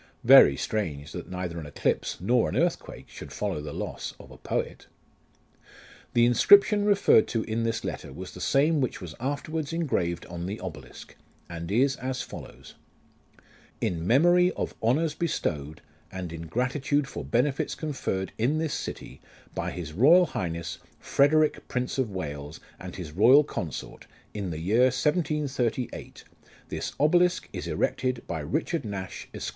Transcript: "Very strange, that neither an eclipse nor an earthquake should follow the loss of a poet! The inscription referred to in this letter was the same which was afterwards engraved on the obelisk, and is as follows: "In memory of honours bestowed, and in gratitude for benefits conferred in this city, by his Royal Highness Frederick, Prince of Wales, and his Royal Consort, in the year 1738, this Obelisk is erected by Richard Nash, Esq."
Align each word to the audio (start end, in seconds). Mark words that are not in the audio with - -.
"Very 0.23 0.57
strange, 0.57 1.11
that 1.11 1.29
neither 1.29 1.59
an 1.59 1.67
eclipse 1.67 2.19
nor 2.19 2.49
an 2.49 2.55
earthquake 2.55 3.07
should 3.07 3.31
follow 3.31 3.61
the 3.61 3.71
loss 3.71 4.15
of 4.19 4.31
a 4.31 4.37
poet! 4.39 4.87
The 6.15 6.25
inscription 6.25 6.85
referred 6.85 7.27
to 7.27 7.43
in 7.43 7.65
this 7.65 7.83
letter 7.83 8.11
was 8.11 8.31
the 8.31 8.41
same 8.41 8.81
which 8.81 8.99
was 8.99 9.13
afterwards 9.19 9.71
engraved 9.73 10.25
on 10.25 10.47
the 10.47 10.59
obelisk, 10.59 11.15
and 11.47 11.71
is 11.71 11.97
as 11.97 12.23
follows: 12.23 12.73
"In 13.79 14.07
memory 14.07 14.51
of 14.53 14.73
honours 14.81 15.13
bestowed, 15.13 15.83
and 16.11 16.33
in 16.33 16.47
gratitude 16.47 17.07
for 17.07 17.23
benefits 17.23 17.75
conferred 17.75 18.31
in 18.39 18.57
this 18.57 18.73
city, 18.73 19.21
by 19.53 19.69
his 19.69 19.93
Royal 19.93 20.25
Highness 20.25 20.79
Frederick, 20.99 21.67
Prince 21.67 21.99
of 21.99 22.09
Wales, 22.09 22.59
and 22.79 22.95
his 22.95 23.11
Royal 23.11 23.43
Consort, 23.43 24.07
in 24.33 24.49
the 24.49 24.59
year 24.59 24.85
1738, 24.85 26.23
this 26.69 26.93
Obelisk 26.99 27.49
is 27.53 27.67
erected 27.67 28.25
by 28.25 28.39
Richard 28.39 28.83
Nash, 28.83 29.27
Esq." 29.35 29.49